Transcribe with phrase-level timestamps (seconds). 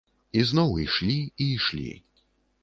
[0.39, 1.87] І зноў ішлі і ішлі.